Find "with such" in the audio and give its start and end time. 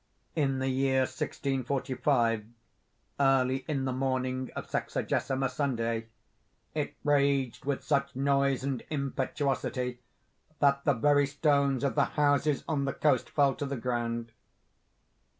7.65-8.15